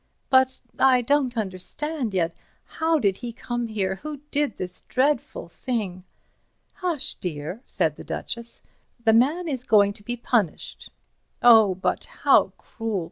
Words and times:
"But—I 0.31 1.03
don't 1.03 1.37
understand 1.37 2.11
yet. 2.15 2.35
How 2.65 2.97
did 2.97 3.17
he 3.17 3.31
come 3.31 3.67
here? 3.67 3.97
Who 3.97 4.17
did 4.31 4.57
this 4.57 4.81
dreadful 4.89 5.47
thing?" 5.47 6.05
"Hush, 6.73 7.13
dear," 7.13 7.61
said 7.67 7.97
the 7.97 8.03
Duchess, 8.03 8.63
"the 9.05 9.13
man 9.13 9.47
is 9.47 9.61
going 9.63 9.93
to 9.93 10.03
be 10.03 10.17
punished." 10.17 10.89
"Oh, 11.43 11.75
but—how 11.75 12.53
cruel! 12.57 12.99